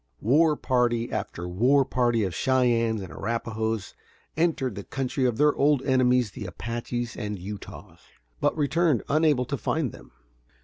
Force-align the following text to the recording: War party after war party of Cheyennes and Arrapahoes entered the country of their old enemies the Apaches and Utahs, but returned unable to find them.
War 0.21 0.55
party 0.55 1.11
after 1.11 1.47
war 1.47 1.85
party 1.85 2.23
of 2.23 2.33
Cheyennes 2.33 3.01
and 3.03 3.11
Arrapahoes 3.13 3.93
entered 4.35 4.73
the 4.73 4.83
country 4.83 5.25
of 5.25 5.37
their 5.37 5.53
old 5.53 5.83
enemies 5.83 6.31
the 6.31 6.47
Apaches 6.47 7.15
and 7.15 7.37
Utahs, 7.37 7.99
but 8.39 8.57
returned 8.57 9.03
unable 9.09 9.45
to 9.45 9.57
find 9.57 9.91
them. 9.91 10.11